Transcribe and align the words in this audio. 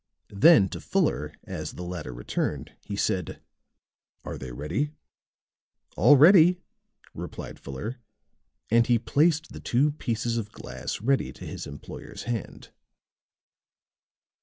Then 0.31 0.67
to 0.69 0.81
Fuller, 0.81 1.31
as 1.43 1.73
the 1.73 1.83
latter 1.83 2.11
returned, 2.11 2.75
he 2.83 2.95
said: 2.95 3.39
"Are 4.25 4.35
they 4.39 4.51
ready?" 4.51 4.93
"All 5.95 6.17
ready," 6.17 6.59
replied 7.13 7.59
Fuller, 7.59 7.99
and 8.71 8.87
he 8.87 8.97
placed 8.97 9.51
the 9.53 9.59
two 9.59 9.91
pieces 9.91 10.37
of 10.37 10.51
glass 10.51 11.01
ready 11.01 11.31
to 11.33 11.45
his 11.45 11.67
employer's 11.67 12.23
hand. 12.23 12.71